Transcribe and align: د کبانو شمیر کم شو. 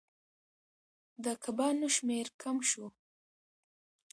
د 1.23 1.25
کبانو 1.43 1.87
شمیر 1.95 2.27
کم 2.41 2.57
شو. 2.69 2.85